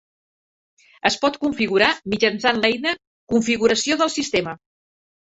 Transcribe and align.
Es 1.09 1.17
pot 1.25 1.35
configurar 1.43 1.89
mitjançant 2.13 2.63
l'eina 2.63 2.95
Configuració 3.35 3.99
del 4.01 4.13
sistema. 4.15 4.57